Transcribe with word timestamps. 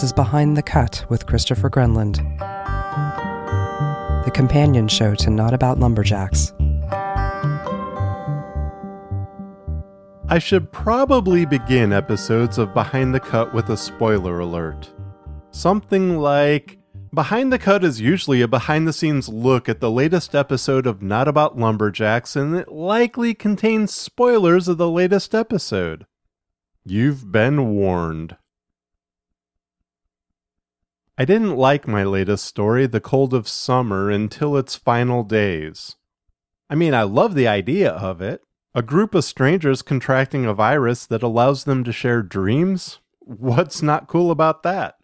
This 0.00 0.08
is 0.08 0.12
Behind 0.14 0.56
the 0.56 0.62
Cut 0.62 1.04
with 1.10 1.26
Christopher 1.26 1.68
Gronlund, 1.68 2.16
the 4.24 4.30
companion 4.30 4.88
show 4.88 5.14
to 5.16 5.28
Not 5.28 5.52
About 5.52 5.78
Lumberjacks. 5.78 6.54
I 10.30 10.38
should 10.38 10.72
probably 10.72 11.44
begin 11.44 11.92
episodes 11.92 12.56
of 12.56 12.72
Behind 12.72 13.14
the 13.14 13.20
Cut 13.20 13.52
with 13.52 13.68
a 13.68 13.76
spoiler 13.76 14.38
alert. 14.38 14.90
Something 15.50 16.16
like 16.16 16.78
Behind 17.12 17.52
the 17.52 17.58
Cut 17.58 17.84
is 17.84 18.00
usually 18.00 18.40
a 18.40 18.48
behind 18.48 18.88
the 18.88 18.94
scenes 18.94 19.28
look 19.28 19.68
at 19.68 19.80
the 19.80 19.90
latest 19.90 20.34
episode 20.34 20.86
of 20.86 21.02
Not 21.02 21.28
About 21.28 21.58
Lumberjacks, 21.58 22.36
and 22.36 22.56
it 22.56 22.72
likely 22.72 23.34
contains 23.34 23.92
spoilers 23.92 24.66
of 24.66 24.78
the 24.78 24.88
latest 24.88 25.34
episode. 25.34 26.06
You've 26.86 27.30
been 27.30 27.74
warned. 27.74 28.38
I 31.20 31.26
didn't 31.26 31.58
like 31.58 31.86
my 31.86 32.02
latest 32.02 32.46
story, 32.46 32.86
The 32.86 32.98
Cold 32.98 33.34
of 33.34 33.46
Summer, 33.46 34.08
until 34.08 34.56
its 34.56 34.74
final 34.74 35.22
days. 35.22 35.96
I 36.70 36.74
mean, 36.74 36.94
I 36.94 37.02
love 37.02 37.34
the 37.34 37.46
idea 37.46 37.90
of 37.90 38.22
it. 38.22 38.40
A 38.74 38.80
group 38.80 39.14
of 39.14 39.22
strangers 39.22 39.82
contracting 39.82 40.46
a 40.46 40.54
virus 40.54 41.04
that 41.04 41.22
allows 41.22 41.64
them 41.64 41.84
to 41.84 41.92
share 41.92 42.22
dreams? 42.22 43.00
What's 43.18 43.82
not 43.82 44.08
cool 44.08 44.30
about 44.30 44.62
that? 44.62 44.94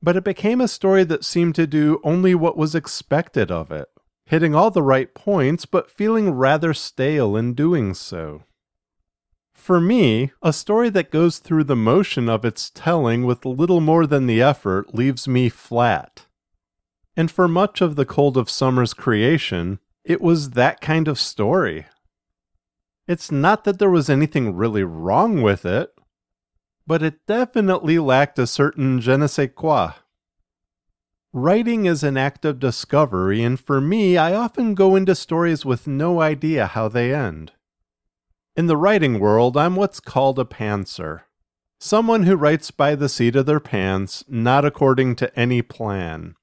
But 0.00 0.14
it 0.14 0.22
became 0.22 0.60
a 0.60 0.68
story 0.68 1.02
that 1.02 1.24
seemed 1.24 1.56
to 1.56 1.66
do 1.66 1.98
only 2.04 2.36
what 2.36 2.56
was 2.56 2.76
expected 2.76 3.50
of 3.50 3.72
it, 3.72 3.88
hitting 4.26 4.54
all 4.54 4.70
the 4.70 4.82
right 4.82 5.12
points, 5.16 5.66
but 5.66 5.90
feeling 5.90 6.30
rather 6.30 6.72
stale 6.72 7.34
in 7.34 7.54
doing 7.54 7.92
so. 7.94 8.44
For 9.54 9.80
me, 9.80 10.32
a 10.42 10.52
story 10.52 10.90
that 10.90 11.10
goes 11.10 11.38
through 11.38 11.64
the 11.64 11.76
motion 11.76 12.28
of 12.28 12.44
its 12.44 12.70
telling 12.70 13.24
with 13.24 13.46
little 13.46 13.80
more 13.80 14.06
than 14.06 14.26
the 14.26 14.42
effort 14.42 14.94
leaves 14.94 15.26
me 15.26 15.48
flat. 15.48 16.26
And 17.16 17.30
for 17.30 17.48
much 17.48 17.80
of 17.80 17.96
the 17.96 18.04
Cold 18.04 18.36
of 18.36 18.50
Summer's 18.50 18.92
creation, 18.92 19.78
it 20.04 20.20
was 20.20 20.50
that 20.50 20.80
kind 20.80 21.08
of 21.08 21.18
story. 21.18 21.86
It's 23.06 23.30
not 23.30 23.64
that 23.64 23.78
there 23.78 23.90
was 23.90 24.10
anything 24.10 24.54
really 24.54 24.84
wrong 24.84 25.40
with 25.40 25.64
it, 25.64 25.94
but 26.86 27.02
it 27.02 27.26
definitely 27.26 27.98
lacked 27.98 28.38
a 28.38 28.46
certain 28.46 29.00
je 29.00 29.16
ne 29.16 29.26
sais 29.26 29.50
quoi. 29.54 29.92
Writing 31.32 31.86
is 31.86 32.02
an 32.04 32.16
act 32.16 32.44
of 32.44 32.60
discovery, 32.60 33.42
and 33.42 33.58
for 33.58 33.80
me, 33.80 34.16
I 34.16 34.34
often 34.34 34.74
go 34.74 34.94
into 34.94 35.14
stories 35.14 35.64
with 35.64 35.86
no 35.86 36.20
idea 36.20 36.66
how 36.66 36.88
they 36.88 37.14
end. 37.14 37.52
In 38.56 38.66
the 38.68 38.76
writing 38.76 39.18
world, 39.18 39.56
I'm 39.56 39.74
what's 39.74 39.98
called 39.98 40.38
a 40.38 40.44
pantser. 40.44 41.22
Someone 41.80 42.22
who 42.22 42.36
writes 42.36 42.70
by 42.70 42.94
the 42.94 43.08
seat 43.08 43.34
of 43.34 43.46
their 43.46 43.58
pants, 43.58 44.22
not 44.28 44.64
according 44.64 45.16
to 45.16 45.38
any 45.38 45.60
plan. 45.60 46.36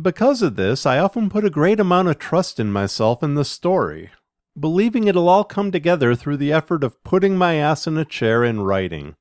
Because 0.00 0.42
of 0.42 0.56
this, 0.56 0.84
I 0.84 0.98
often 0.98 1.30
put 1.30 1.46
a 1.46 1.50
great 1.50 1.80
amount 1.80 2.08
of 2.08 2.18
trust 2.18 2.60
in 2.60 2.70
myself 2.70 3.22
and 3.22 3.38
the 3.38 3.44
story, 3.44 4.10
believing 4.58 5.08
it'll 5.08 5.30
all 5.30 5.44
come 5.44 5.72
together 5.72 6.14
through 6.14 6.36
the 6.36 6.52
effort 6.52 6.84
of 6.84 7.02
putting 7.02 7.38
my 7.38 7.54
ass 7.54 7.86
in 7.86 7.96
a 7.96 8.04
chair 8.04 8.44
and 8.44 8.66
writing. 8.66 9.16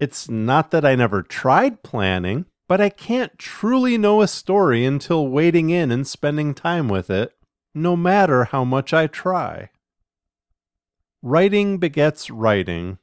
It's 0.00 0.30
not 0.30 0.70
that 0.70 0.86
I 0.86 0.94
never 0.94 1.22
tried 1.22 1.82
planning, 1.82 2.46
but 2.68 2.80
I 2.80 2.88
can't 2.88 3.38
truly 3.38 3.98
know 3.98 4.22
a 4.22 4.28
story 4.28 4.86
until 4.86 5.28
wading 5.28 5.68
in 5.68 5.90
and 5.90 6.06
spending 6.06 6.54
time 6.54 6.88
with 6.88 7.10
it, 7.10 7.34
no 7.74 7.96
matter 7.96 8.44
how 8.44 8.64
much 8.64 8.94
I 8.94 9.06
try. 9.08 9.68
Writing 11.24 11.78
begets 11.78 12.30
writing. 12.30 12.98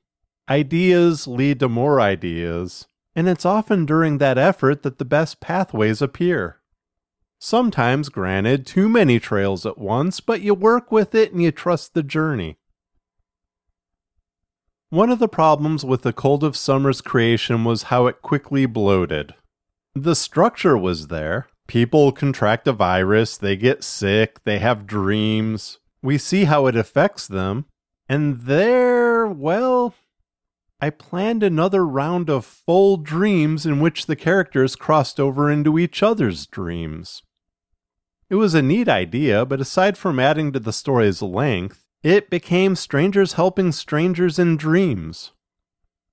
Ideas 0.50 1.26
lead 1.26 1.62
to 1.62 1.70
more 1.70 2.02
ideas, 2.02 2.86
and 3.16 3.30
it's 3.30 3.46
often 3.46 3.86
during 3.86 4.18
that 4.18 4.38
effort 4.38 4.84
that 4.84 4.98
the 4.98 5.06
best 5.06 5.40
pathways 5.40 6.02
appear. 6.02 6.60
Sometimes, 7.40 8.10
granted, 8.10 8.66
too 8.66 8.90
many 8.90 9.22
trails 9.22 9.66
at 9.66 9.78
once, 9.78 10.20
but 10.20 10.42
you 10.42 10.54
work 10.54 10.92
with 10.92 11.16
it 11.16 11.32
and 11.32 11.42
you 11.42 11.54
trust 11.54 11.94
the 11.94 12.04
journey. 12.04 12.58
One 14.90 15.10
of 15.10 15.20
the 15.20 15.30
problems 15.30 15.86
with 15.86 16.02
the 16.02 16.12
Cold 16.12 16.44
of 16.44 16.58
Summer's 16.58 17.00
creation 17.00 17.64
was 17.64 17.84
how 17.84 18.08
it 18.08 18.22
quickly 18.22 18.66
bloated. 18.66 19.34
The 19.96 20.16
structure 20.16 20.78
was 20.78 21.08
there. 21.08 21.48
People 21.68 22.12
contract 22.12 22.68
a 22.68 22.74
virus, 22.74 23.38
they 23.38 23.56
get 23.56 23.82
sick, 23.82 24.44
they 24.44 24.60
have 24.60 24.86
dreams. 24.86 25.80
We 26.02 26.18
see 26.18 26.44
how 26.46 26.66
it 26.66 26.76
affects 26.76 27.26
them, 27.26 27.66
and 28.10 28.42
there, 28.42 29.28
well, 29.28 29.94
I 30.82 30.90
planned 30.90 31.44
another 31.44 31.86
round 31.86 32.30
of 32.30 32.44
full 32.44 32.98
dreams 32.98 33.66
in 33.66 33.80
which 33.80 34.08
the 34.08 34.16
characters 34.16 34.76
crossed 34.76 35.20
over 35.20 35.52
into 35.52 35.78
each 35.78 36.02
other's 36.02 36.48
dreams. 36.48 37.22
It 38.30 38.36
was 38.36 38.56
a 38.56 38.62
neat 38.62 38.88
idea, 38.88 39.46
but 39.46 39.62
aside 39.62 39.98
from 39.98 40.20
adding 40.20 40.52
to 40.54 40.60
the 40.60 40.74
story's 40.74 41.22
length, 41.22 41.86
it 42.02 42.30
became 42.30 42.76
strangers 42.76 43.34
helping 43.34 43.72
strangers 43.72 44.40
in 44.40 44.58
dreams. 44.58 45.32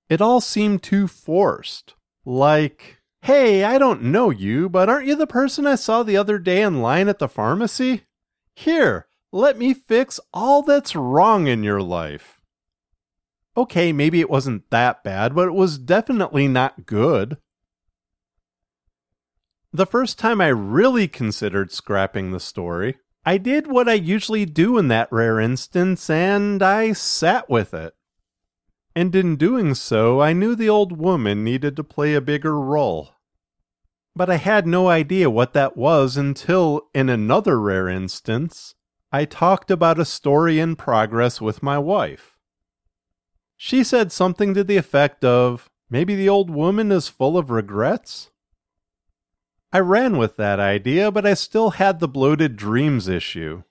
It 0.08 0.20
all 0.20 0.40
seemed 0.40 0.82
too 0.82 1.06
forced. 1.08 1.94
Like, 2.24 2.98
hey, 3.22 3.64
I 3.64 3.78
don't 3.78 4.02
know 4.02 4.30
you, 4.30 4.68
but 4.68 4.88
aren't 4.88 5.06
you 5.06 5.16
the 5.16 5.26
person 5.26 5.66
I 5.66 5.76
saw 5.76 6.02
the 6.02 6.16
other 6.16 6.38
day 6.38 6.62
in 6.62 6.82
line 6.82 7.08
at 7.08 7.18
the 7.18 7.28
pharmacy? 7.28 8.02
Here, 8.54 9.06
let 9.32 9.59
me 9.59 9.75
fix 9.75 10.20
all 10.32 10.62
that's 10.62 10.97
wrong 10.97 11.47
in 11.47 11.62
your 11.62 11.82
life. 11.82 12.41
Okay, 13.56 13.92
maybe 13.92 14.20
it 14.20 14.31
wasn't 14.31 14.70
that 14.70 15.03
bad, 15.03 15.34
but 15.34 15.48
it 15.48 15.54
was 15.54 15.78
definitely 15.78 16.47
not 16.47 16.87
good. 16.87 17.38
The 19.72 19.86
first 19.86 20.19
time 20.19 20.41
I 20.41 20.48
really 20.48 21.09
considered 21.09 21.72
scrapping 21.72 22.31
the 22.31 22.41
story, 22.41 22.97
I 23.26 23.38
did 23.38 23.66
what 23.66 23.88
I 23.88 23.94
usually 23.94 24.47
do 24.47 24.78
in 24.78 24.88
that 24.88 25.10
rare 25.10 25.41
instance, 25.41 26.09
and 26.09 26.62
I 26.62 26.92
sat 26.92 27.50
with 27.50 27.75
it. 27.75 27.94
And 28.94 29.15
in 29.15 29.36
doing 29.36 29.75
so, 29.75 30.20
I 30.22 30.32
knew 30.32 30.54
the 30.54 30.70
old 30.70 30.97
woman 30.97 31.42
needed 31.42 31.76
to 31.76 31.84
play 31.84 32.15
a 32.15 32.20
bigger 32.20 32.59
role. 32.59 33.10
But 34.15 34.31
I 34.31 34.36
had 34.36 34.66
no 34.66 34.88
idea 34.88 35.28
what 35.28 35.53
that 35.54 35.76
was 35.76 36.16
until, 36.16 36.88
in 36.94 37.10
another 37.10 37.60
rare 37.60 37.88
instance, 37.88 38.75
I 39.12 39.24
talked 39.24 39.70
about 39.70 39.98
a 39.98 40.04
story 40.04 40.58
in 40.58 40.76
progress 40.76 41.40
with 41.40 41.62
my 41.62 41.78
wife. 41.78 42.36
She 43.56 43.84
said 43.84 44.12
something 44.12 44.52
to 44.54 44.64
the 44.64 44.76
effect 44.76 45.24
of, 45.24 45.70
maybe 45.88 46.14
the 46.14 46.28
old 46.28 46.50
woman 46.50 46.92
is 46.92 47.08
full 47.08 47.38
of 47.38 47.50
regrets? 47.50 48.30
I 49.72 49.80
ran 49.80 50.16
with 50.16 50.36
that 50.36 50.60
idea, 50.60 51.10
but 51.10 51.26
I 51.26 51.34
still 51.34 51.70
had 51.70 52.00
the 52.00 52.08
bloated 52.08 52.56
dreams 52.56 53.08
issue. 53.08 53.62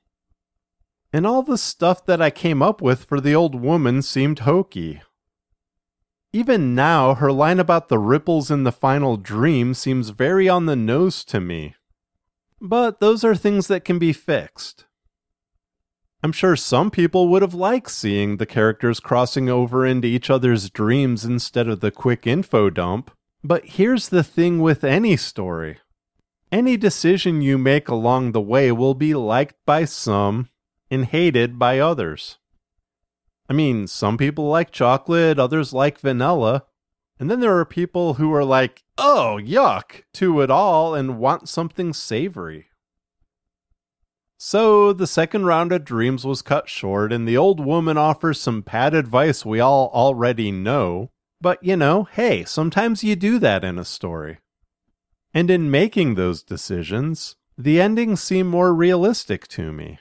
And 1.11 1.25
all 1.25 1.43
the 1.43 1.57
stuff 1.57 2.05
that 2.05 2.21
I 2.21 2.29
came 2.29 2.61
up 2.61 2.81
with 2.81 3.05
for 3.05 3.21
the 3.21 3.35
old 3.35 3.55
woman 3.55 4.01
seemed 4.01 4.39
hokey. 4.39 5.01
Even 6.33 6.75
now, 6.75 7.13
her 7.13 7.31
line 7.31 7.59
about 7.59 7.87
the 7.87 7.99
ripples 7.99 8.51
in 8.51 8.63
the 8.63 8.71
final 8.71 9.15
dream 9.15 9.73
seems 9.73 10.09
very 10.09 10.49
on 10.49 10.65
the 10.65 10.75
nose 10.75 11.23
to 11.25 11.39
me. 11.39 11.75
But 12.59 12.99
those 12.99 13.23
are 13.23 13.35
things 13.35 13.67
that 13.67 13.85
can 13.85 13.99
be 13.99 14.11
fixed. 14.11 14.85
I'm 16.25 16.31
sure 16.31 16.55
some 16.55 16.89
people 16.89 17.27
would 17.27 17.43
have 17.43 17.53
liked 17.53 17.91
seeing 17.91 18.37
the 18.37 18.47
characters 18.47 18.99
crossing 18.99 19.47
over 19.47 19.85
into 19.85 20.07
each 20.07 20.31
other's 20.31 20.71
dreams 20.71 21.23
instead 21.23 21.67
of 21.67 21.81
the 21.81 21.91
quick 21.91 22.25
info 22.25 22.71
dump. 22.71 23.11
But 23.43 23.65
here's 23.65 24.09
the 24.09 24.23
thing 24.23 24.59
with 24.59 24.83
any 24.83 25.17
story 25.17 25.77
any 26.51 26.77
decision 26.77 27.43
you 27.43 27.59
make 27.59 27.87
along 27.87 28.31
the 28.31 28.41
way 28.41 28.71
will 28.71 28.95
be 28.95 29.13
liked 29.13 29.53
by 29.67 29.85
some 29.85 30.49
and 30.89 31.05
hated 31.05 31.59
by 31.59 31.77
others. 31.77 32.39
I 33.47 33.53
mean, 33.53 33.85
some 33.85 34.17
people 34.17 34.49
like 34.49 34.71
chocolate, 34.71 35.37
others 35.37 35.73
like 35.73 35.99
vanilla. 35.99 36.65
And 37.19 37.29
then 37.29 37.39
there 37.39 37.55
are 37.59 37.65
people 37.65 38.15
who 38.15 38.33
are 38.33 38.43
like, 38.43 38.83
oh, 38.97 39.39
yuck, 39.39 40.05
to 40.13 40.41
it 40.41 40.49
all 40.49 40.95
and 40.95 41.19
want 41.19 41.49
something 41.49 41.93
savory. 41.93 42.69
So 44.37 44.91
the 44.91 45.07
second 45.07 45.45
round 45.45 45.71
of 45.71 45.85
dreams 45.85 46.25
was 46.25 46.41
cut 46.41 46.67
short, 46.67 47.13
and 47.13 47.27
the 47.27 47.37
old 47.37 47.59
woman 47.59 47.97
offers 47.97 48.39
some 48.39 48.63
pat 48.63 48.93
advice 48.93 49.45
we 49.45 49.59
all 49.59 49.89
already 49.93 50.51
know. 50.51 51.11
But 51.39 51.63
you 51.63 51.77
know, 51.77 52.03
hey, 52.03 52.43
sometimes 52.43 53.03
you 53.03 53.15
do 53.15 53.39
that 53.39 53.63
in 53.63 53.79
a 53.79 53.85
story. 53.85 54.39
And 55.33 55.49
in 55.49 55.71
making 55.71 56.15
those 56.15 56.43
decisions, 56.43 57.35
the 57.57 57.79
endings 57.79 58.21
seem 58.21 58.47
more 58.47 58.73
realistic 58.73 59.47
to 59.49 59.71
me. 59.71 59.99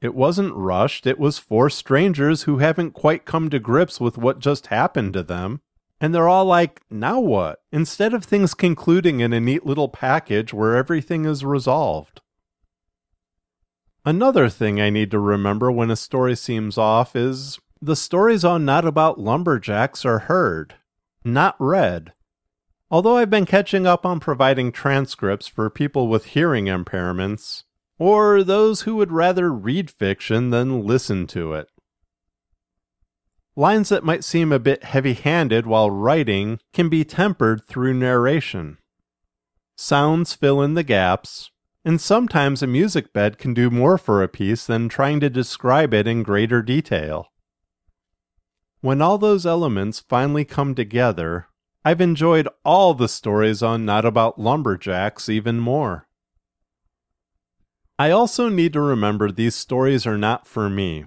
It 0.00 0.14
wasn't 0.14 0.54
rushed, 0.54 1.06
it 1.06 1.18
was 1.18 1.38
four 1.38 1.70
strangers 1.70 2.42
who 2.42 2.58
haven't 2.58 2.90
quite 2.92 3.24
come 3.24 3.50
to 3.50 3.60
grips 3.60 4.00
with 4.00 4.18
what 4.18 4.40
just 4.40 4.66
happened 4.66 5.12
to 5.12 5.22
them. 5.22 5.60
And 6.00 6.12
they're 6.12 6.28
all 6.28 6.44
like, 6.44 6.82
now 6.90 7.20
what? 7.20 7.60
Instead 7.70 8.12
of 8.12 8.24
things 8.24 8.54
concluding 8.54 9.20
in 9.20 9.32
a 9.32 9.40
neat 9.40 9.64
little 9.64 9.88
package 9.88 10.52
where 10.52 10.74
everything 10.74 11.24
is 11.24 11.44
resolved. 11.44 12.20
Another 14.04 14.48
thing 14.48 14.80
I 14.80 14.90
need 14.90 15.12
to 15.12 15.20
remember 15.20 15.70
when 15.70 15.90
a 15.90 15.96
story 15.96 16.34
seems 16.34 16.76
off 16.76 17.14
is 17.14 17.60
the 17.80 17.94
stories 17.94 18.44
on 18.44 18.64
Not 18.64 18.84
About 18.84 19.20
Lumberjacks 19.20 20.04
are 20.04 20.20
heard. 20.20 20.74
not 21.24 21.54
read. 21.60 22.12
Although 22.90 23.16
I've 23.16 23.30
been 23.30 23.46
catching 23.46 23.86
up 23.86 24.04
on 24.04 24.18
providing 24.18 24.72
transcripts 24.72 25.46
for 25.46 25.70
people 25.70 26.08
with 26.08 26.26
hearing 26.26 26.64
impairments, 26.64 27.62
or 27.96 28.42
those 28.42 28.80
who 28.80 28.96
would 28.96 29.12
rather 29.12 29.52
read 29.52 29.88
fiction 29.88 30.50
than 30.50 30.84
listen 30.84 31.28
to 31.28 31.52
it. 31.52 31.68
Lines 33.54 33.88
that 33.90 34.02
might 34.02 34.24
seem 34.24 34.50
a 34.50 34.58
bit 34.58 34.82
heavy 34.82 35.14
handed 35.14 35.64
while 35.64 35.92
writing 35.92 36.58
can 36.72 36.88
be 36.88 37.04
tempered 37.04 37.64
through 37.64 37.94
narration. 37.94 38.78
Sounds 39.76 40.34
fill 40.34 40.60
in 40.60 40.74
the 40.74 40.82
gaps, 40.82 41.51
and 41.84 42.00
sometimes 42.00 42.62
a 42.62 42.66
music 42.66 43.12
bed 43.12 43.38
can 43.38 43.54
do 43.54 43.70
more 43.70 43.98
for 43.98 44.22
a 44.22 44.28
piece 44.28 44.66
than 44.66 44.88
trying 44.88 45.20
to 45.20 45.28
describe 45.28 45.92
it 45.92 46.06
in 46.06 46.22
greater 46.22 46.62
detail. 46.62 47.26
When 48.80 49.02
all 49.02 49.18
those 49.18 49.46
elements 49.46 50.00
finally 50.00 50.44
come 50.44 50.74
together, 50.74 51.46
I've 51.84 52.00
enjoyed 52.00 52.48
all 52.64 52.94
the 52.94 53.08
stories 53.08 53.62
on 53.62 53.84
Not 53.84 54.04
About 54.04 54.38
Lumberjacks 54.38 55.28
even 55.28 55.58
more. 55.58 56.06
I 57.98 58.10
also 58.10 58.48
need 58.48 58.72
to 58.72 58.80
remember 58.80 59.30
these 59.30 59.54
stories 59.54 60.06
are 60.06 60.18
not 60.18 60.46
for 60.46 60.70
me. 60.70 61.06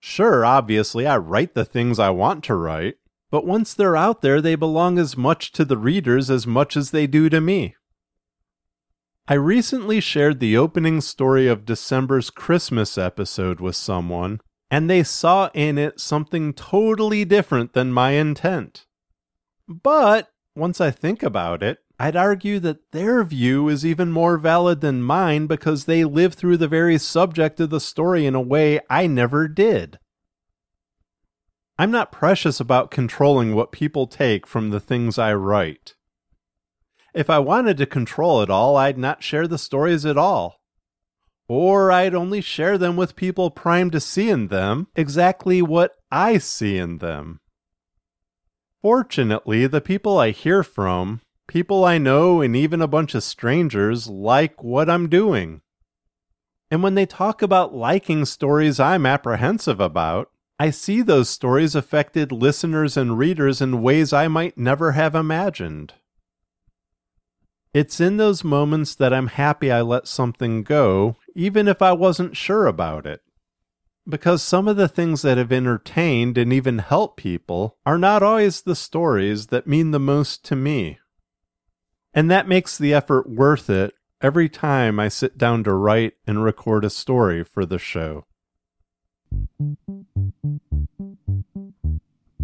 Sure, 0.00 0.44
obviously, 0.44 1.06
I 1.06 1.16
write 1.16 1.54
the 1.54 1.64
things 1.64 1.98
I 1.98 2.10
want 2.10 2.44
to 2.44 2.54
write, 2.54 2.96
but 3.30 3.46
once 3.46 3.74
they're 3.74 3.96
out 3.96 4.22
there, 4.22 4.40
they 4.40 4.54
belong 4.54 4.98
as 4.98 5.16
much 5.16 5.52
to 5.52 5.64
the 5.64 5.76
readers 5.76 6.30
as 6.30 6.46
much 6.46 6.76
as 6.76 6.90
they 6.90 7.06
do 7.06 7.28
to 7.28 7.40
me. 7.40 7.74
I 9.28 9.34
recently 9.34 9.98
shared 9.98 10.38
the 10.38 10.56
opening 10.56 11.00
story 11.00 11.48
of 11.48 11.64
December's 11.64 12.30
Christmas 12.30 12.96
episode 12.96 13.58
with 13.58 13.74
someone, 13.74 14.40
and 14.70 14.88
they 14.88 15.02
saw 15.02 15.50
in 15.52 15.78
it 15.78 15.98
something 15.98 16.52
totally 16.52 17.24
different 17.24 17.72
than 17.72 17.92
my 17.92 18.12
intent. 18.12 18.86
But 19.68 20.28
once 20.54 20.80
I 20.80 20.92
think 20.92 21.24
about 21.24 21.64
it, 21.64 21.78
I'd 21.98 22.14
argue 22.14 22.60
that 22.60 22.92
their 22.92 23.24
view 23.24 23.68
is 23.68 23.84
even 23.84 24.12
more 24.12 24.38
valid 24.38 24.80
than 24.80 25.02
mine 25.02 25.48
because 25.48 25.86
they 25.86 26.04
live 26.04 26.34
through 26.34 26.58
the 26.58 26.68
very 26.68 26.96
subject 26.96 27.58
of 27.58 27.70
the 27.70 27.80
story 27.80 28.26
in 28.26 28.36
a 28.36 28.40
way 28.40 28.78
I 28.88 29.08
never 29.08 29.48
did. 29.48 29.98
I'm 31.80 31.90
not 31.90 32.12
precious 32.12 32.60
about 32.60 32.92
controlling 32.92 33.56
what 33.56 33.72
people 33.72 34.06
take 34.06 34.46
from 34.46 34.70
the 34.70 34.80
things 34.80 35.18
I 35.18 35.34
write. 35.34 35.96
If 37.16 37.30
I 37.30 37.38
wanted 37.38 37.78
to 37.78 37.86
control 37.86 38.42
it 38.42 38.50
all, 38.50 38.76
I'd 38.76 38.98
not 38.98 39.22
share 39.22 39.48
the 39.48 39.56
stories 39.56 40.04
at 40.04 40.18
all. 40.18 40.60
Or 41.48 41.90
I'd 41.90 42.14
only 42.14 42.42
share 42.42 42.76
them 42.76 42.94
with 42.94 43.16
people 43.16 43.50
primed 43.50 43.92
to 43.92 44.00
see 44.00 44.28
in 44.28 44.48
them 44.48 44.88
exactly 44.94 45.62
what 45.62 45.96
I 46.10 46.36
see 46.36 46.76
in 46.76 46.98
them. 46.98 47.40
Fortunately, 48.82 49.66
the 49.66 49.80
people 49.80 50.18
I 50.18 50.30
hear 50.30 50.62
from, 50.62 51.22
people 51.48 51.86
I 51.86 51.96
know, 51.96 52.42
and 52.42 52.54
even 52.54 52.82
a 52.82 52.86
bunch 52.86 53.14
of 53.14 53.22
strangers 53.22 54.08
like 54.08 54.62
what 54.62 54.90
I'm 54.90 55.08
doing. 55.08 55.62
And 56.70 56.82
when 56.82 56.96
they 56.96 57.06
talk 57.06 57.40
about 57.40 57.74
liking 57.74 58.26
stories 58.26 58.78
I'm 58.78 59.06
apprehensive 59.06 59.80
about, 59.80 60.28
I 60.58 60.68
see 60.68 61.00
those 61.00 61.30
stories 61.30 61.74
affected 61.74 62.30
listeners 62.30 62.94
and 62.94 63.16
readers 63.16 63.62
in 63.62 63.80
ways 63.80 64.12
I 64.12 64.28
might 64.28 64.58
never 64.58 64.92
have 64.92 65.14
imagined. 65.14 65.94
It's 67.76 68.00
in 68.00 68.16
those 68.16 68.42
moments 68.42 68.94
that 68.94 69.12
I'm 69.12 69.26
happy 69.26 69.70
I 69.70 69.82
let 69.82 70.08
something 70.08 70.62
go, 70.62 71.16
even 71.34 71.68
if 71.68 71.82
I 71.82 71.92
wasn't 71.92 72.36
sure 72.36 72.66
about 72.66 73.04
it 73.06 73.20
because 74.08 74.42
some 74.42 74.68
of 74.68 74.76
the 74.76 74.88
things 74.88 75.22
that 75.22 75.38
have 75.38 75.52
entertained 75.52 76.38
and 76.38 76.52
even 76.52 76.78
helped 76.78 77.16
people 77.16 77.76
are 77.84 77.98
not 77.98 78.22
always 78.22 78.62
the 78.62 78.76
stories 78.76 79.48
that 79.48 79.66
mean 79.66 79.90
the 79.90 79.98
most 79.98 80.44
to 80.44 80.56
me. 80.56 80.98
And 82.14 82.30
that 82.30 82.48
makes 82.48 82.78
the 82.78 82.94
effort 82.94 83.28
worth 83.28 83.68
it 83.68 83.94
every 84.22 84.48
time 84.48 85.00
I 85.00 85.08
sit 85.08 85.36
down 85.36 85.64
to 85.64 85.74
write 85.74 86.14
and 86.26 86.42
record 86.42 86.84
a 86.84 86.90
story 86.90 87.42
for 87.42 87.66
the 87.66 87.78
show. 87.78 88.24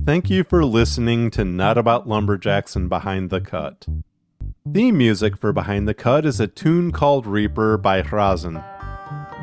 Thank 0.05 0.29
you 0.29 0.43
for 0.43 0.65
listening 0.65 1.31
to 1.31 1.45
Not 1.45 1.79
About 1.79 2.09
Lumberjacks 2.09 2.75
and 2.75 2.89
Behind 2.89 3.31
the 3.31 3.41
Cut. 3.41 3.87
Theme 4.71 4.97
music 4.97 5.37
for 5.37 5.53
Behind 5.53 5.89
the 5.89 5.93
Cut 5.93 6.25
is 6.25 6.39
a 6.39 6.47
tune 6.47 6.93
called 6.93 7.27
Reaper 7.27 7.77
by 7.77 8.01
Razen. 8.01 8.65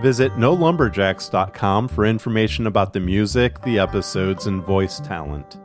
Visit 0.01 0.31
nolumberjacks.com 0.33 1.89
for 1.89 2.05
information 2.05 2.65
about 2.65 2.93
the 2.93 3.01
music, 3.01 3.61
the 3.63 3.79
episodes, 3.79 4.47
and 4.47 4.63
voice 4.63 5.01
talent. 5.01 5.59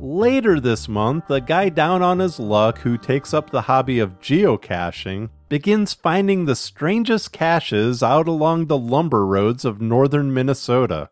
Later 0.00 0.58
this 0.58 0.88
month, 0.88 1.30
a 1.30 1.40
guy 1.40 1.68
down 1.68 2.02
on 2.02 2.18
his 2.18 2.40
luck 2.40 2.78
who 2.78 2.98
takes 2.98 3.32
up 3.32 3.50
the 3.50 3.62
hobby 3.62 4.00
of 4.00 4.18
geocaching 4.18 5.30
begins 5.48 5.94
finding 5.94 6.44
the 6.44 6.56
strangest 6.56 7.30
caches 7.30 8.02
out 8.02 8.26
along 8.26 8.66
the 8.66 8.76
lumber 8.76 9.24
roads 9.24 9.64
of 9.64 9.80
northern 9.80 10.34
Minnesota. 10.34 11.10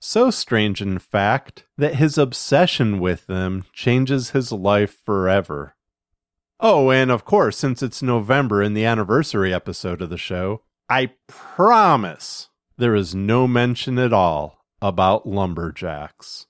So 0.00 0.30
strange, 0.30 0.82
in 0.82 0.98
fact, 0.98 1.64
that 1.78 1.94
his 1.94 2.18
obsession 2.18 3.00
with 3.00 3.26
them 3.26 3.64
changes 3.72 4.30
his 4.30 4.52
life 4.52 4.98
forever. 5.04 5.74
Oh, 6.62 6.90
and 6.90 7.10
of 7.10 7.24
course, 7.24 7.56
since 7.56 7.82
it's 7.82 8.02
November 8.02 8.60
and 8.60 8.76
the 8.76 8.84
anniversary 8.84 9.52
episode 9.52 10.02
of 10.02 10.10
the 10.10 10.18
show, 10.18 10.60
I 10.90 11.12
promise 11.26 12.50
there 12.76 12.94
is 12.94 13.14
no 13.14 13.48
mention 13.48 13.98
at 13.98 14.12
all 14.12 14.62
about 14.82 15.26
lumberjacks. 15.26 16.46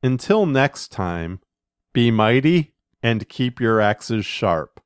Until 0.00 0.46
next 0.46 0.92
time, 0.92 1.40
be 1.92 2.12
mighty 2.12 2.74
and 3.02 3.28
keep 3.28 3.60
your 3.60 3.80
axes 3.80 4.24
sharp. 4.24 4.80